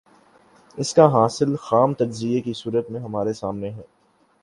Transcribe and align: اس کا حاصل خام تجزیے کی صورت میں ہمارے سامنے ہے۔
اس 0.77 0.93
کا 0.93 1.05
حاصل 1.05 1.55
خام 1.55 1.93
تجزیے 1.93 2.41
کی 2.41 2.53
صورت 2.53 2.91
میں 2.91 2.99
ہمارے 2.99 3.33
سامنے 3.33 3.69
ہے۔ 3.69 3.83